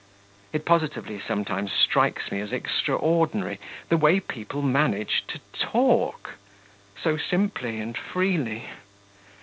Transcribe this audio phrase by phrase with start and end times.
[0.51, 3.59] It positively sometimes strikes me as extraordinary
[3.89, 6.37] the way people manage to talk,
[6.95, 8.69] and so simply and freely....